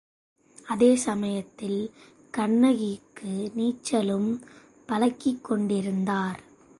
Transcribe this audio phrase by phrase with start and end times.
[0.67, 1.91] அதே சமயத்தில்
[2.31, 4.29] கண்ணகிக்கு நீச்சலும்
[4.87, 6.39] பழக்கிக்கொண்டிருந்தார்.